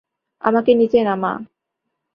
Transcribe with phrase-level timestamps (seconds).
[0.43, 1.31] আমাকে নিচে নামা!